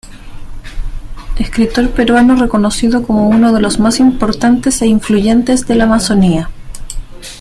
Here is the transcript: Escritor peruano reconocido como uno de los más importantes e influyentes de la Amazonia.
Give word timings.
Escritor 1.37 1.91
peruano 1.91 2.35
reconocido 2.35 3.03
como 3.03 3.27
uno 3.29 3.53
de 3.53 3.61
los 3.61 3.77
más 3.79 3.99
importantes 3.99 4.81
e 4.81 4.87
influyentes 4.87 5.67
de 5.67 5.75
la 5.75 5.83
Amazonia. 5.83 6.49